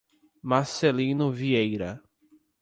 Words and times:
Marcelino 0.43 1.29
Vieira 1.29 2.01